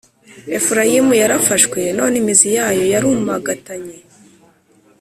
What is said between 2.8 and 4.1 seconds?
yarumagatanye,